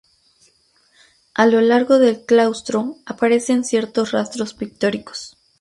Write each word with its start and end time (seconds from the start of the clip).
A 1.35 1.45
lo 1.45 1.61
largo 1.61 1.99
del 1.99 2.25
claustro 2.25 2.95
aparecen 3.05 3.63
ciertos 3.63 4.09
rastros 4.11 4.55
pictóricos. 4.55 5.37